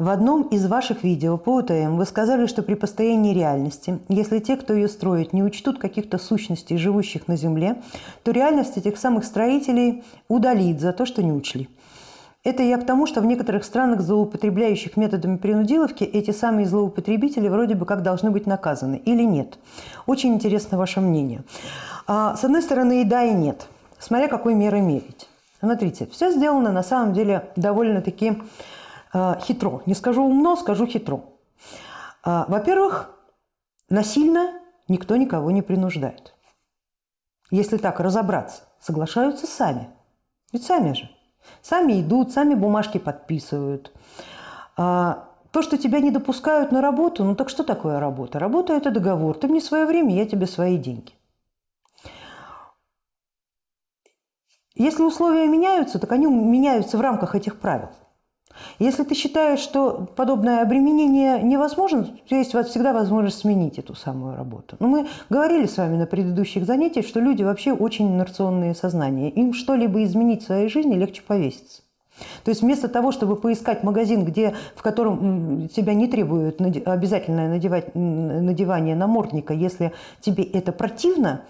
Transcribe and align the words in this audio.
В 0.00 0.08
одном 0.08 0.42
из 0.48 0.66
ваших 0.66 1.04
видео 1.04 1.38
по 1.38 1.50
УТМ 1.50 1.98
вы 1.98 2.04
сказали, 2.04 2.48
что 2.48 2.64
при 2.64 2.74
построении 2.74 3.32
реальности, 3.32 4.00
если 4.08 4.40
те, 4.40 4.56
кто 4.56 4.74
ее 4.74 4.88
строит, 4.88 5.32
не 5.32 5.44
учтут 5.44 5.78
каких-то 5.78 6.18
сущностей, 6.18 6.78
живущих 6.78 7.28
на 7.28 7.36
Земле, 7.36 7.80
то 8.24 8.32
реальность 8.32 8.76
этих 8.76 8.98
самых 8.98 9.24
строителей 9.24 10.02
удалит 10.26 10.80
за 10.80 10.92
то, 10.92 11.06
что 11.06 11.22
не 11.22 11.30
учли. 11.30 11.68
Это 12.42 12.64
я 12.64 12.76
к 12.78 12.84
тому, 12.84 13.06
что 13.06 13.20
в 13.20 13.24
некоторых 13.24 13.62
странах, 13.62 14.00
злоупотребляющих 14.00 14.96
методами 14.96 15.36
принудиловки, 15.36 16.02
эти 16.02 16.32
самые 16.32 16.66
злоупотребители 16.66 17.46
вроде 17.46 17.76
бы 17.76 17.86
как 17.86 18.02
должны 18.02 18.32
быть 18.32 18.46
наказаны 18.46 18.96
или 18.96 19.22
нет. 19.22 19.60
Очень 20.06 20.34
интересно 20.34 20.76
ваше 20.76 21.00
мнение. 21.00 21.44
А, 22.08 22.34
с 22.34 22.42
одной 22.42 22.62
стороны 22.62 23.02
и 23.02 23.04
да, 23.04 23.22
и 23.22 23.32
нет, 23.32 23.68
смотря 24.00 24.26
какой 24.26 24.54
мерой 24.54 24.80
мерить. 24.80 25.28
Смотрите, 25.60 26.08
все 26.10 26.32
сделано 26.32 26.72
на 26.72 26.82
самом 26.82 27.12
деле 27.12 27.44
довольно-таки 27.54 28.38
хитро. 29.40 29.82
Не 29.86 29.94
скажу 29.94 30.24
умно, 30.24 30.56
скажу 30.56 30.86
хитро. 30.86 31.24
Э, 32.24 32.44
во-первых, 32.48 33.10
насильно 33.88 34.60
никто 34.88 35.16
никого 35.16 35.50
не 35.50 35.62
принуждает. 35.62 36.34
Если 37.50 37.76
так 37.76 38.00
разобраться, 38.00 38.62
соглашаются 38.80 39.46
сами. 39.46 39.90
Ведь 40.52 40.64
сами 40.64 40.92
же. 40.92 41.10
Сами 41.62 42.00
идут, 42.00 42.32
сами 42.32 42.54
бумажки 42.54 42.98
подписывают. 42.98 43.92
Э, 44.76 45.16
то, 45.50 45.62
что 45.62 45.78
тебя 45.78 46.00
не 46.00 46.10
допускают 46.10 46.72
на 46.72 46.80
работу, 46.80 47.22
ну 47.22 47.36
так 47.36 47.48
что 47.48 47.62
такое 47.62 48.00
работа? 48.00 48.40
Работа– 48.40 48.72
это 48.74 48.90
договор. 48.90 49.38
Ты 49.38 49.46
мне 49.46 49.60
свое 49.60 49.86
время, 49.86 50.14
я 50.14 50.26
тебе 50.26 50.46
свои 50.46 50.76
деньги. 50.76 51.12
Если 54.74 55.04
условия 55.04 55.46
меняются, 55.46 56.00
так 56.00 56.10
они 56.10 56.26
меняются 56.26 56.98
в 56.98 57.00
рамках 57.00 57.36
этих 57.36 57.60
правил. 57.60 57.90
Если 58.78 59.04
ты 59.04 59.14
считаешь, 59.14 59.60
что 59.60 60.08
подобное 60.16 60.62
обременение 60.62 61.42
невозможно, 61.42 62.08
то 62.28 62.34
есть 62.34 62.50
всегда 62.50 62.92
возможность 62.92 63.38
сменить 63.38 63.78
эту 63.78 63.94
самую 63.94 64.36
работу. 64.36 64.76
Но 64.80 64.88
мы 64.88 65.06
говорили 65.30 65.66
с 65.66 65.76
вами 65.76 65.96
на 65.96 66.06
предыдущих 66.06 66.64
занятиях, 66.64 67.06
что 67.06 67.20
люди 67.20 67.42
вообще 67.42 67.72
очень 67.72 68.08
инерционные 68.08 68.74
сознания. 68.74 69.30
Им 69.30 69.52
что-либо 69.54 70.02
изменить 70.04 70.42
в 70.42 70.46
своей 70.46 70.68
жизни 70.68 70.94
легче 70.94 71.22
повеситься. 71.22 71.82
То 72.44 72.50
есть 72.50 72.62
вместо 72.62 72.88
того, 72.88 73.10
чтобы 73.10 73.34
поискать 73.34 73.82
магазин, 73.82 74.24
где, 74.24 74.54
в 74.76 74.82
котором 74.82 75.68
тебя 75.68 75.94
не 75.94 76.06
требуют 76.06 76.60
обязательное 76.60 77.48
надевать, 77.48 77.94
надевание 77.94 78.94
намордника, 78.94 79.52
если 79.52 79.92
тебе 80.20 80.44
это 80.44 80.70
противно, 80.70 81.42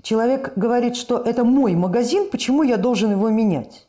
человек 0.00 0.52
говорит, 0.54 0.94
что 0.94 1.18
это 1.18 1.44
мой 1.44 1.74
магазин, 1.74 2.30
почему 2.30 2.62
я 2.62 2.76
должен 2.76 3.10
его 3.10 3.30
менять? 3.30 3.88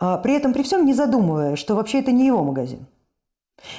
А 0.00 0.16
при 0.16 0.34
этом, 0.34 0.54
при 0.54 0.62
всем 0.62 0.86
не 0.86 0.94
задумывая, 0.94 1.56
что 1.56 1.76
вообще 1.76 2.00
это 2.00 2.10
не 2.10 2.26
его 2.26 2.42
магазин. 2.42 2.86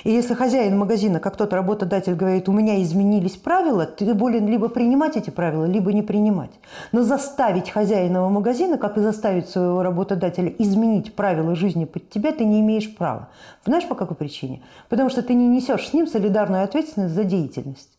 И 0.03 0.11
если 0.11 0.35
хозяин 0.35 0.77
магазина, 0.77 1.19
как 1.19 1.35
тот 1.35 1.51
работодатель 1.53 2.13
говорит, 2.13 2.47
у 2.47 2.51
меня 2.51 2.79
изменились 2.83 3.35
правила, 3.35 3.87
ты 3.87 4.13
болен 4.13 4.47
либо 4.47 4.69
принимать 4.69 5.17
эти 5.17 5.31
правила, 5.31 5.65
либо 5.65 5.91
не 5.91 6.03
принимать. 6.03 6.51
Но 6.91 7.01
заставить 7.01 7.71
хозяина 7.71 8.29
магазина, 8.29 8.77
как 8.77 8.97
и 8.97 9.01
заставить 9.01 9.49
своего 9.49 9.81
работодателя 9.81 10.53
изменить 10.59 11.15
правила 11.15 11.55
жизни 11.55 11.85
под 11.85 12.11
тебя, 12.11 12.31
ты 12.31 12.45
не 12.45 12.59
имеешь 12.59 12.95
права. 12.95 13.29
Знаешь, 13.65 13.87
по 13.87 13.95
какой 13.95 14.15
причине? 14.15 14.61
Потому 14.89 15.09
что 15.09 15.23
ты 15.23 15.33
не 15.33 15.47
несешь 15.47 15.89
с 15.89 15.93
ним 15.93 16.05
солидарную 16.05 16.63
ответственность 16.63 17.15
за 17.15 17.23
деятельность. 17.23 17.97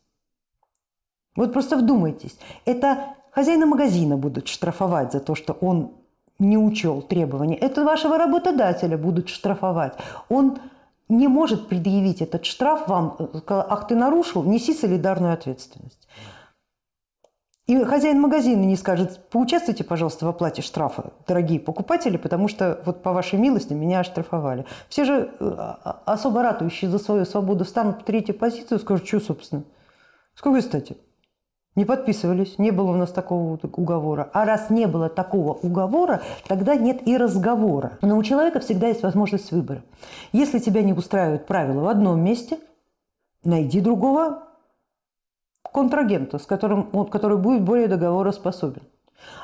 Вот 1.34 1.52
просто 1.52 1.76
вдумайтесь. 1.76 2.38
Это 2.64 3.16
хозяина 3.32 3.66
магазина 3.66 4.16
будут 4.16 4.46
штрафовать 4.46 5.10
за 5.12 5.18
то, 5.18 5.34
что 5.34 5.54
он 5.54 5.94
не 6.38 6.58
учел 6.58 7.02
требования, 7.02 7.56
это 7.56 7.84
вашего 7.84 8.18
работодателя 8.18 8.98
будут 8.98 9.28
штрафовать. 9.28 9.94
Он 10.28 10.58
не 11.08 11.28
может 11.28 11.68
предъявить 11.68 12.22
этот 12.22 12.44
штраф 12.44 12.88
вам, 12.88 13.16
ах, 13.46 13.86
ты 13.86 13.94
нарушил, 13.94 14.42
неси 14.42 14.74
солидарную 14.74 15.34
ответственность. 15.34 16.08
И 17.66 17.84
хозяин 17.84 18.20
магазина 18.20 18.64
не 18.64 18.76
скажет, 18.76 19.28
поучаствуйте, 19.30 19.84
пожалуйста, 19.84 20.26
в 20.26 20.28
оплате 20.28 20.62
штрафа, 20.62 21.12
дорогие 21.28 21.60
покупатели, 21.60 22.16
потому 22.16 22.48
что 22.48 22.82
вот 22.84 23.02
по 23.02 23.12
вашей 23.12 23.38
милости 23.38 23.72
меня 23.72 24.00
оштрафовали. 24.00 24.66
Все 24.88 25.04
же 25.04 25.30
э, 25.38 25.74
особо 26.04 26.42
ратующие 26.42 26.90
за 26.90 26.98
свою 26.98 27.24
свободу 27.24 27.64
встанут 27.64 28.02
в 28.02 28.04
третью 28.04 28.34
позицию 28.34 28.78
и 28.78 28.80
скажут, 28.80 29.06
что, 29.06 29.20
собственно, 29.20 29.62
с 30.34 30.42
какой 30.42 30.60
стати? 30.60 30.96
Не 31.74 31.86
подписывались, 31.86 32.58
не 32.58 32.70
было 32.70 32.90
у 32.90 32.96
нас 32.96 33.10
такого 33.12 33.58
уговора. 33.62 34.28
А 34.34 34.44
раз 34.44 34.68
не 34.68 34.86
было 34.86 35.08
такого 35.08 35.54
уговора, 35.54 36.20
тогда 36.46 36.74
нет 36.74 37.06
и 37.08 37.16
разговора. 37.16 37.98
Но 38.02 38.18
у 38.18 38.22
человека 38.22 38.60
всегда 38.60 38.88
есть 38.88 39.02
возможность 39.02 39.52
выбора. 39.52 39.82
Если 40.32 40.58
тебя 40.58 40.82
не 40.82 40.92
устраивают 40.92 41.46
правила 41.46 41.80
в 41.80 41.88
одном 41.88 42.22
месте, 42.22 42.58
найди 43.42 43.80
другого 43.80 44.42
контрагента, 45.62 46.38
с 46.38 46.44
которым, 46.44 47.06
который 47.06 47.38
будет 47.38 47.62
более 47.62 47.88
договороспособен. 47.88 48.82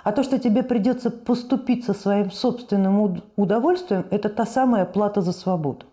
А 0.05 0.12
то, 0.12 0.22
что 0.22 0.39
тебе 0.39 0.62
придется 0.62 1.10
поступить 1.10 1.87
со 1.87 1.95
своим 1.95 2.31
собственным 2.31 3.22
удовольствием, 3.37 4.05
это 4.10 4.28
та 4.28 4.45
самая 4.45 4.84
плата 4.84 5.22
за 5.22 5.33
свободу. 5.33 5.87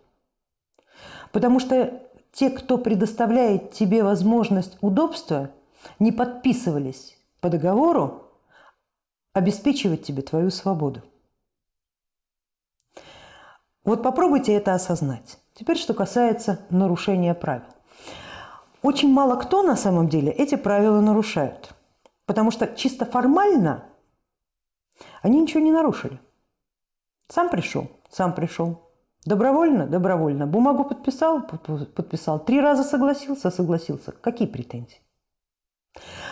Потому 1.32 1.60
что 1.62 2.02
те, 2.34 2.50
кто 2.50 2.78
предоставляет 2.78 3.72
тебе 3.72 4.04
возможность 4.04 4.78
удобства– 4.82 5.52
не 6.00 6.12
подписывались 6.12 7.18
по 7.42 7.50
договору 7.50 8.32
обеспечивать 9.34 10.04
тебе 10.04 10.22
твою 10.22 10.50
свободу. 10.50 11.02
Вот 13.84 14.02
попробуйте 14.02 14.54
это 14.54 14.74
осознать. 14.74 15.38
Теперь, 15.54 15.78
что 15.78 15.94
касается 15.94 16.60
нарушения 16.70 17.34
правил. 17.34 17.66
Очень 18.82 19.12
мало 19.12 19.36
кто 19.36 19.64
на 19.64 19.76
самом 19.76 20.10
деле 20.10 20.32
эти 20.32 20.56
правила 20.56 21.02
нарушают. 21.02 21.74
Потому 22.26 22.52
что 22.52 22.68
чисто 22.68 23.06
формально 23.06 23.86
они 25.22 25.42
ничего 25.42 25.60
не 25.60 25.72
нарушили. 25.72 26.20
Сам 27.28 27.50
пришел, 27.50 27.90
сам 28.10 28.34
пришел. 28.34 28.82
Добровольно, 29.26 29.88
добровольно. 29.88 30.46
Бумагу 30.46 30.86
подписал, 30.86 31.42
подписал. 31.42 32.40
Три 32.40 32.62
раза 32.62 32.84
согласился, 32.84 33.50
согласился. 33.50 34.12
Какие 34.12 34.48
претензии? 34.48 35.00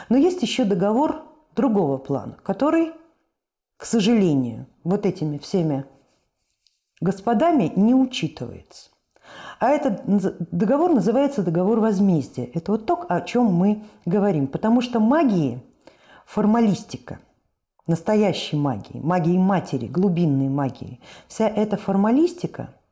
Но 0.10 0.18
есть 0.18 0.42
еще 0.42 0.66
договор 0.66 1.24
другого 1.56 1.98
плана, 1.98 2.38
который, 2.44 2.92
к 3.78 3.86
сожалению, 3.86 4.68
вот 4.84 5.06
этими 5.06 5.38
всеми 5.38 5.86
господами 7.02 7.72
не 7.76 7.94
учитывается. 7.94 8.90
А 9.60 9.70
этот 9.70 10.02
договор 10.52 10.94
называется 10.94 11.44
договор 11.44 11.80
возмездия. 11.80 12.46
Это 12.54 12.74
вот 12.74 12.86
то, 12.86 13.06
о 13.08 13.22
чем 13.22 13.46
мы 13.46 13.84
говорим. 14.06 14.48
Потому 14.48 14.82
что 14.82 15.00
магии, 15.00 15.64
формалистика, 16.26 17.20
настоящей 17.88 18.58
магии, 18.58 19.00
магии 19.00 19.38
матери, 19.38 19.88
глубинной 19.88 20.50
магии, 20.50 21.00
вся 21.28 21.48
эта 21.48 21.78
формалистика– 21.78 22.74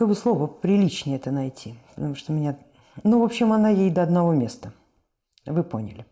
как 0.00 0.08
бы 0.08 0.14
слово 0.14 0.46
приличнее 0.46 1.16
это 1.16 1.30
найти, 1.30 1.74
потому 1.94 2.14
что 2.14 2.32
меня... 2.32 2.58
Ну, 3.04 3.20
в 3.20 3.22
общем, 3.22 3.52
она 3.52 3.68
ей 3.68 3.90
до 3.90 4.02
одного 4.02 4.32
места. 4.32 4.72
Вы 5.44 5.62
поняли. 5.62 6.06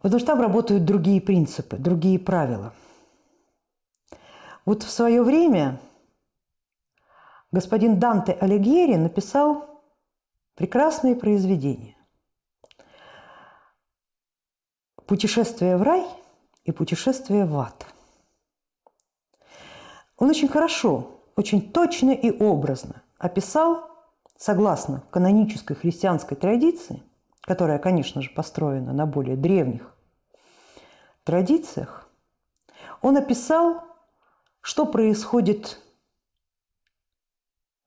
Потому 0.00 0.18
что 0.18 0.26
там 0.26 0.40
работают 0.40 0.84
другие 0.84 1.20
принципы, 1.20 1.76
другие 1.76 2.18
правила. 2.18 2.72
Вот 4.64 4.82
в 4.82 4.90
свое 4.90 5.22
время 5.22 5.78
господин 7.52 8.00
Данте 8.00 8.32
Алигьери 8.32 8.96
написал 8.96 9.80
прекрасные 10.56 11.14
произведения. 11.14 11.96
«Путешествие 15.06 15.76
в 15.76 15.82
рай» 15.82 16.04
и 16.64 16.72
«Путешествие 16.72 17.46
в 17.46 17.56
ад». 17.56 17.86
Он 20.16 20.28
очень 20.28 20.48
хорошо 20.48 21.19
очень 21.40 21.72
точно 21.72 22.10
и 22.10 22.30
образно 22.30 23.02
описал, 23.16 23.90
согласно 24.36 25.02
канонической 25.10 25.74
христианской 25.74 26.36
традиции, 26.36 27.02
которая, 27.40 27.78
конечно 27.78 28.20
же, 28.20 28.28
построена 28.28 28.92
на 28.92 29.06
более 29.06 29.36
древних 29.36 29.94
традициях, 31.24 32.10
он 33.00 33.16
описал, 33.16 33.82
что 34.60 34.84
происходит 34.84 35.80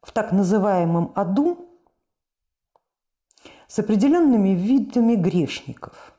в 0.01 0.11
так 0.11 0.31
называемом 0.31 1.11
аду 1.13 1.69
с 3.67 3.77
определенными 3.77 4.49
видами 4.49 5.13
грешников. 5.13 6.15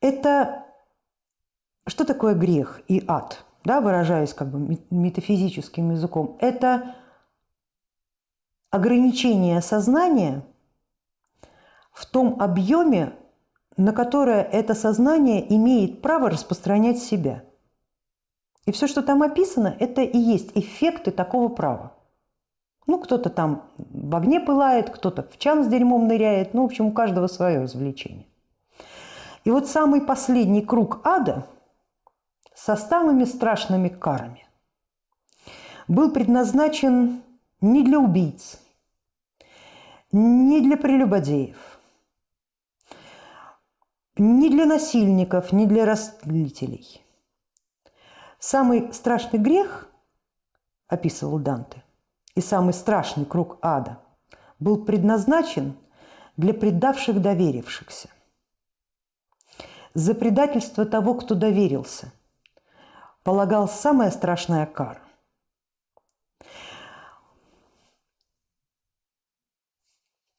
Это 0.00 0.64
что 1.86 2.04
такое 2.04 2.34
грех 2.34 2.80
и 2.88 3.04
ад? 3.06 3.44
Да, 3.66 3.80
выражаясь 3.80 4.32
как 4.32 4.48
бы 4.48 4.78
метафизическим 4.90 5.90
языком, 5.90 6.36
это 6.40 6.94
ограничение 8.70 9.60
сознания 9.60 10.42
в 11.92 12.06
том 12.06 12.40
объеме, 12.40 13.14
на 13.76 13.92
которое 13.92 14.42
это 14.42 14.74
сознание 14.74 15.52
имеет 15.54 16.00
право 16.00 16.30
распространять 16.30 16.98
себя. 16.98 17.42
И 18.66 18.72
все, 18.72 18.86
что 18.86 19.02
там 19.02 19.22
описано, 19.22 19.74
это 19.80 20.02
и 20.02 20.16
есть 20.16 20.52
эффекты 20.54 21.10
такого 21.10 21.48
права. 21.48 21.92
Ну, 22.86 23.00
кто-то 23.00 23.30
там 23.30 23.64
в 23.78 24.14
огне 24.14 24.38
пылает, 24.38 24.90
кто-то 24.90 25.24
в 25.24 25.38
чан 25.38 25.64
с 25.64 25.66
дерьмом 25.66 26.06
ныряет. 26.06 26.54
Ну, 26.54 26.62
в 26.62 26.66
общем, 26.66 26.86
у 26.86 26.92
каждого 26.92 27.26
свое 27.26 27.60
развлечение. 27.62 28.26
И 29.44 29.50
вот 29.50 29.66
самый 29.66 30.00
последний 30.00 30.62
круг 30.62 31.00
ада 31.02 31.46
со 32.56 32.74
самыми 32.74 33.24
страшными 33.24 33.88
карами 33.88 34.48
был 35.88 36.10
предназначен 36.10 37.22
не 37.60 37.84
для 37.84 37.98
убийц, 37.98 38.58
не 40.10 40.62
для 40.62 40.78
прелюбодеев, 40.78 41.78
не 44.16 44.48
для 44.48 44.64
насильников, 44.64 45.52
не 45.52 45.66
для 45.66 45.84
растлителей. 45.84 47.04
Самый 48.38 48.90
страшный 48.94 49.38
грех, 49.38 49.88
описывал 50.88 51.38
Данте, 51.38 51.84
и 52.34 52.40
самый 52.40 52.72
страшный 52.72 53.26
круг 53.26 53.58
ада 53.60 54.00
был 54.58 54.82
предназначен 54.82 55.76
для 56.38 56.54
предавших 56.54 57.20
доверившихся. 57.20 58.08
За 59.92 60.14
предательство 60.14 60.86
того, 60.86 61.14
кто 61.14 61.34
доверился, 61.34 62.12
полагал 63.26 63.68
самая 63.68 64.12
страшная 64.12 64.66
кара. 64.66 65.00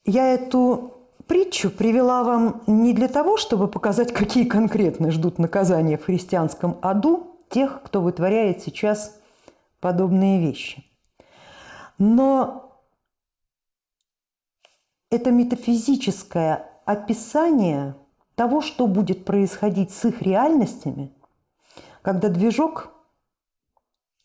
Я 0.05 0.33
эту 0.33 0.93
притчу 1.25 1.69
привела 1.69 2.23
вам 2.23 2.63
не 2.65 2.93
для 2.93 3.09
того, 3.09 3.35
чтобы 3.35 3.67
показать, 3.67 4.13
какие 4.13 4.45
конкретно 4.45 5.11
ждут 5.11 5.37
наказания 5.37 5.97
в 5.97 6.05
христианском 6.05 6.77
аду 6.81 7.37
тех, 7.49 7.83
кто 7.83 8.01
вытворяет 8.01 8.63
сейчас 8.63 9.19
подобные 9.81 10.39
вещи. 10.39 10.85
Но 11.97 12.71
это 15.11 15.31
метафизическое 15.31 16.69
описание 16.85 17.97
того, 18.35 18.61
что 18.61 18.87
будет 18.87 19.25
происходить 19.25 19.91
с 19.91 20.05
их 20.05 20.21
реальностями, 20.21 21.11
когда 22.07 22.29
движок 22.29 22.93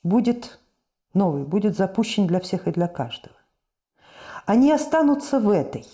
будет 0.05 0.61
новый, 1.15 1.43
будет 1.43 1.77
запущен 1.77 2.29
для 2.29 2.39
всех 2.39 2.69
и 2.69 2.71
для 2.71 2.87
каждого. 2.87 3.35
Они 4.47 4.71
останутся 4.71 5.41
в 5.41 5.51
этой. 5.51 5.85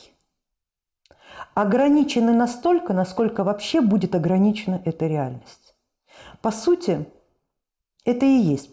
Ограничены 1.55 2.35
настолько, 2.35 2.93
насколько 2.93 3.43
вообще 3.43 3.81
будет 3.81 4.15
ограничена 4.15 4.83
эта 4.85 5.07
реальность. 5.07 5.75
По 6.43 6.51
сути, 6.51 7.07
это 8.05 8.27
и 8.27 8.37
есть 8.37 8.71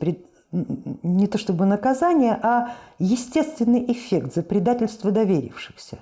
не 0.51 1.27
то 1.27 1.37
чтобы 1.37 1.65
наказание, 1.65 2.37
а 2.43 2.73
естественный 2.99 3.89
эффект 3.93 4.35
за 4.35 4.43
предательство 4.43 5.09
доверившихся. 5.09 5.99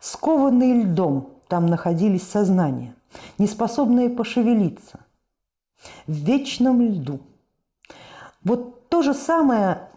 Скованные 0.00 0.82
льдом 0.82 1.30
там 1.46 1.66
находились 1.66 2.26
сознания, 2.26 2.96
неспособные 3.38 4.10
пошевелиться, 4.10 4.98
в 6.06 6.12
вечном 6.12 6.80
льду. 6.82 7.20
Вот 8.42 8.88
то 8.88 9.02
же 9.02 9.14
самое, 9.14 9.88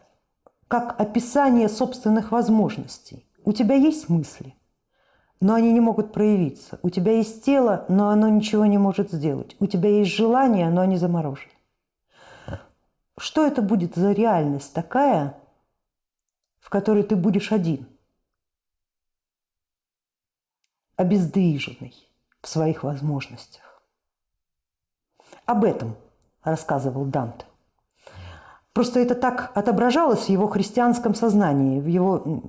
как 0.67 0.99
описание 0.99 1.69
собственных 1.69 2.31
возможностей. 2.31 3.25
У 3.45 3.53
тебя 3.53 3.75
есть 3.75 4.09
мысли, 4.09 4.55
но 5.39 5.55
они 5.55 5.73
не 5.73 5.81
могут 5.81 6.13
проявиться. 6.13 6.79
У 6.83 6.89
тебя 6.89 7.13
есть 7.13 7.43
тело, 7.43 7.85
но 7.89 8.09
оно 8.09 8.29
ничего 8.29 8.65
не 8.65 8.77
может 8.77 9.11
сделать. 9.11 9.55
У 9.59 9.67
тебя 9.67 9.89
есть 9.89 10.11
желание, 10.11 10.69
но 10.69 10.81
они 10.81 10.97
заморожены. 10.97 11.51
Что 13.17 13.45
это 13.45 13.61
будет 13.61 13.95
за 13.95 14.11
реальность 14.11 14.73
такая, 14.73 15.37
в 16.59 16.69
которой 16.69 17.03
ты 17.03 17.15
будешь 17.15 17.51
один, 17.51 17.87
обездвиженный 20.95 21.93
в 22.41 22.47
своих 22.47 22.83
возможностях? 22.83 23.72
Об 25.45 25.63
этом 25.63 25.95
рассказывал 26.43 27.05
Данте. 27.05 27.45
Просто 28.73 28.99
это 28.99 29.15
так 29.15 29.51
отображалось 29.55 30.25
в 30.25 30.29
его 30.29 30.47
христианском 30.47 31.13
сознании, 31.13 31.79
в 31.79 31.87
его, 31.87 32.41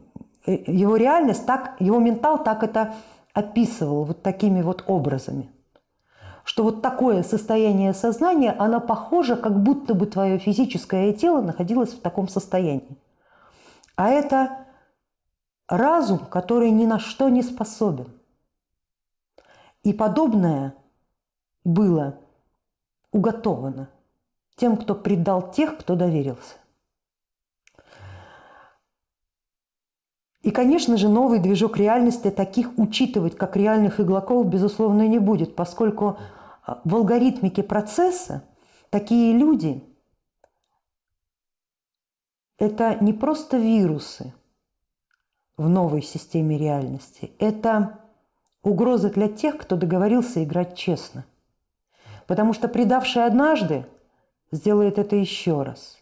его 0.46 0.96
реальность, 0.96 1.44
так, 1.46 1.76
его 1.80 1.98
ментал 1.98 2.42
так 2.42 2.62
это 2.62 2.94
описывал 3.34 4.04
вот 4.04 4.22
такими 4.22 4.62
вот 4.62 4.84
образами 4.86 5.50
что 6.44 6.62
вот 6.62 6.82
такое 6.82 7.22
состояние 7.22 7.94
сознания, 7.94 8.54
оно 8.58 8.80
похоже, 8.80 9.34
как 9.34 9.62
будто 9.62 9.94
бы 9.94 10.06
твое 10.06 10.38
физическое 10.38 11.12
тело 11.14 11.40
находилось 11.40 11.94
в 11.94 12.00
таком 12.00 12.28
состоянии. 12.28 12.98
А 13.96 14.10
это 14.10 14.66
разум, 15.66 16.18
который 16.18 16.70
ни 16.70 16.84
на 16.84 16.98
что 16.98 17.30
не 17.30 17.42
способен. 17.42 18.08
И 19.82 19.92
подобное 19.92 20.74
было 21.64 22.18
уготовано 23.14 23.88
тем, 24.56 24.76
кто 24.76 24.94
предал 24.94 25.52
тех, 25.52 25.78
кто 25.78 25.94
доверился. 25.94 26.56
И, 30.42 30.50
конечно 30.50 30.98
же, 30.98 31.08
новый 31.08 31.38
движок 31.38 31.78
реальности 31.78 32.30
таких 32.30 32.76
учитывать, 32.76 33.36
как 33.36 33.56
реальных 33.56 33.98
иглаков, 33.98 34.46
безусловно, 34.46 35.08
не 35.08 35.18
будет, 35.18 35.56
поскольку 35.56 36.18
а, 36.66 36.82
в 36.84 36.94
алгоритмике 36.94 37.62
процесса 37.62 38.44
такие 38.90 39.32
люди– 39.32 39.82
это 42.58 43.02
не 43.02 43.12
просто 43.12 43.56
вирусы 43.56 44.34
в 45.56 45.68
новой 45.68 46.02
системе 46.02 46.58
реальности, 46.58 47.32
это 47.38 48.00
угроза 48.62 49.08
для 49.08 49.28
тех, 49.28 49.56
кто 49.56 49.76
договорился 49.76 50.44
играть 50.44 50.76
честно. 50.76 51.24
Потому 52.26 52.52
что 52.52 52.68
предавший 52.68 53.24
однажды 53.24 53.86
сделает 54.50 54.98
это 54.98 55.16
еще 55.16 55.62
раз. 55.62 55.98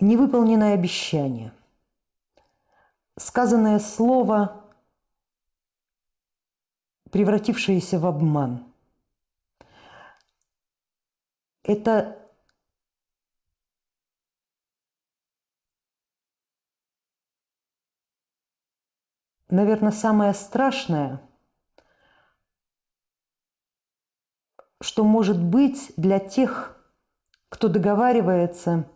Невыполненное 0.00 0.74
обещание 0.74 1.52
сказанное 3.18 3.78
слово, 3.78 4.64
превратившееся 7.10 7.98
в 7.98 8.06
обман. 8.06 8.64
Это 11.62 12.18
наверное, 19.50 19.92
самое 19.92 20.32
страшное, 20.34 21.20
что 24.88 25.04
может 25.04 25.38
быть 25.42 25.92
для 25.96 26.18
тех, 26.18 26.76
кто 27.48 27.68
договаривается 27.68 28.86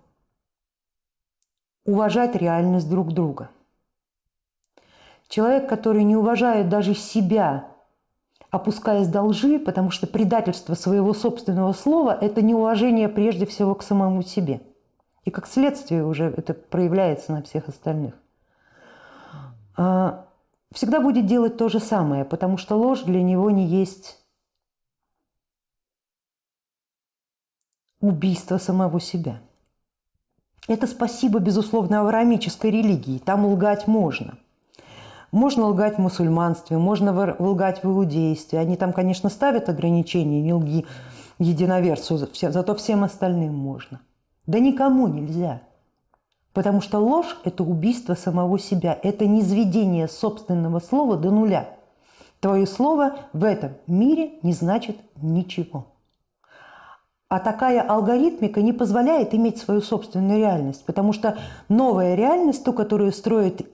уважать 1.84 2.34
реальность 2.34 2.90
друг 2.90 3.12
друга– 3.12 3.50
Человек, 5.32 5.66
который 5.66 6.04
не 6.04 6.14
уважает 6.14 6.68
даже 6.68 6.94
себя, 6.94 7.68
опускаясь 8.50 9.08
до 9.08 9.22
лжи, 9.22 9.58
потому 9.58 9.90
что 9.90 10.06
предательство 10.06 10.74
своего 10.74 11.14
собственного 11.14 11.72
слова– 11.72 12.14
это 12.20 12.42
неуважение 12.42 13.08
прежде 13.08 13.46
всего 13.46 13.74
к 13.74 13.82
самому 13.82 14.20
себе. 14.20 14.60
И 15.24 15.30
как 15.30 15.46
следствие 15.46 16.04
уже 16.04 16.26
это 16.36 16.52
проявляется 16.52 17.32
на 17.32 17.42
всех 17.42 17.68
остальных. 17.68 18.12
А, 19.74 20.26
всегда 20.70 21.00
будет 21.00 21.24
делать 21.24 21.56
то 21.56 21.70
же 21.70 21.80
самое, 21.80 22.26
потому 22.26 22.58
что 22.58 22.76
ложь 22.76 23.00
для 23.00 23.22
него 23.22 23.50
не 23.50 23.64
есть 23.64 24.21
убийство 28.02 28.58
самого 28.58 29.00
себя. 29.00 29.40
Это 30.68 30.86
спасибо, 30.86 31.38
безусловно, 31.38 32.00
авраамической 32.00 32.70
религии. 32.70 33.18
Там 33.18 33.46
лгать 33.46 33.86
можно. 33.86 34.34
Можно 35.30 35.66
лгать 35.68 35.96
в 35.96 36.00
мусульманстве, 36.00 36.76
можно 36.76 37.34
лгать 37.38 37.82
в 37.82 37.86
иудействе. 37.86 38.58
Они 38.58 38.76
там, 38.76 38.92
конечно, 38.92 39.30
ставят 39.30 39.70
ограничения, 39.70 40.42
не 40.42 40.52
лги 40.52 40.84
единоверцу, 41.38 42.18
зато 42.18 42.74
всем 42.74 43.02
остальным 43.02 43.54
можно. 43.54 44.00
Да 44.46 44.58
никому 44.58 45.08
нельзя. 45.08 45.62
Потому 46.52 46.82
что 46.82 46.98
ложь– 46.98 47.38
это 47.44 47.64
убийство 47.64 48.14
самого 48.14 48.58
себя, 48.58 48.98
это 49.02 49.26
низведение 49.26 50.06
собственного 50.06 50.80
слова 50.80 51.16
до 51.16 51.30
нуля. 51.30 51.70
Твое 52.40 52.66
слово 52.66 53.16
в 53.32 53.44
этом 53.44 53.72
мире 53.86 54.32
не 54.42 54.52
значит 54.52 54.98
ничего. 55.16 55.91
А 57.32 57.38
такая 57.38 57.80
алгоритмика 57.80 58.60
не 58.60 58.74
позволяет 58.74 59.32
иметь 59.32 59.56
свою 59.56 59.80
собственную 59.80 60.36
реальность, 60.36 60.84
потому 60.84 61.14
что 61.14 61.38
новая 61.70 62.14
реальность, 62.14 62.62
ту, 62.62 62.74
которую 62.74 63.10
строит 63.10 63.66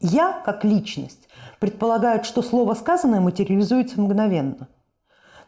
Я, 0.00 0.40
как 0.42 0.64
личность, 0.64 1.28
предполагает, 1.60 2.24
что 2.24 2.40
слово 2.40 2.72
сказанное 2.72 3.20
материализуется 3.20 4.00
мгновенно. 4.00 4.68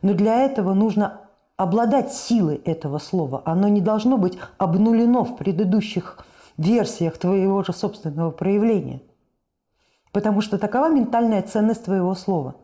Но 0.02 0.12
для 0.12 0.42
этого 0.42 0.74
нужно 0.74 1.22
обладать 1.56 2.12
силой 2.12 2.56
этого 2.56 2.98
слова. 2.98 3.40
Оно 3.46 3.68
не 3.68 3.80
должно 3.80 4.18
быть 4.18 4.36
обнулено 4.58 5.24
в 5.24 5.38
предыдущих 5.38 6.26
версиях 6.58 7.16
твоего 7.16 7.64
же 7.64 7.72
собственного 7.72 8.32
проявления. 8.32 9.00
Потому 10.12 10.42
что 10.42 10.58
такова 10.58 10.90
ментальная 10.90 11.40
ценность 11.40 11.86
твоего 11.86 12.14
слова. 12.14 12.56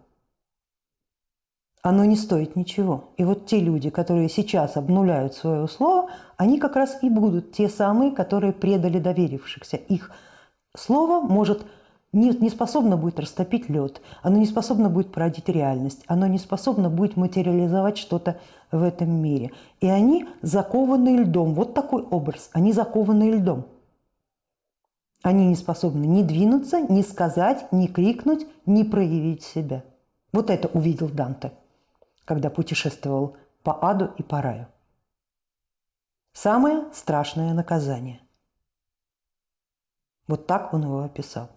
Оно 1.82 2.04
не 2.04 2.16
стоит 2.16 2.56
ничего. 2.56 3.10
И 3.16 3.24
вот 3.24 3.46
те 3.46 3.58
люди, 3.58 3.88
которые 3.88 4.28
сейчас 4.28 4.76
обнуляют 4.76 5.34
свое 5.34 5.66
слово, 5.66 6.10
они 6.36 6.58
как 6.58 6.76
раз 6.76 6.98
и 7.02 7.08
будут 7.08 7.52
те 7.52 7.68
самые, 7.68 8.10
которые 8.10 8.52
предали 8.52 8.98
доверившихся. 8.98 9.76
Их 9.76 10.10
слово 10.76 11.20
может 11.20 11.64
не, 12.12 12.30
не 12.30 12.50
способно 12.50 12.96
будет 12.96 13.18
растопить 13.20 13.68
лед, 13.68 14.02
оно 14.22 14.38
не 14.38 14.46
способно 14.46 14.90
будет 14.90 15.12
породить 15.12 15.48
реальность, 15.48 16.02
оно 16.06 16.26
не 16.26 16.38
способно 16.38 16.90
будет 16.90 17.16
материализовать 17.16 17.98
что-то 17.98 18.38
в 18.72 18.82
этом 18.82 19.10
мире. 19.10 19.52
И 19.80 19.88
они 19.88 20.26
закованы 20.42 21.20
льдом. 21.20 21.54
Вот 21.54 21.72
такой 21.72 22.02
образ. 22.02 22.50
Они 22.52 22.72
закованы 22.72 23.30
льдом. 23.30 23.66
Они 25.22 25.46
не 25.46 25.54
способны 25.54 26.04
ни 26.04 26.22
двинуться, 26.22 26.80
ни 26.80 27.02
сказать, 27.02 27.70
ни 27.72 27.86
крикнуть, 27.86 28.46
ни 28.66 28.82
проявить 28.82 29.42
себя. 29.42 29.84
Вот 30.32 30.48
это 30.50 30.68
увидел 30.68 31.08
Данте, 31.08 31.52
когда 32.30 32.48
путешествовал 32.48 33.36
по 33.64 33.84
аду 33.90 34.14
и 34.16 34.22
по 34.22 34.40
раю. 34.40 34.68
Самое 36.32 36.88
страшное 36.92 37.52
наказание. 37.54 38.20
Вот 40.28 40.46
так 40.46 40.72
он 40.72 40.84
его 40.84 41.02
описал. 41.02 41.50